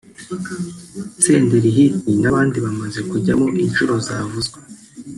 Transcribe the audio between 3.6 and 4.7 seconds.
inshuro zavuzwe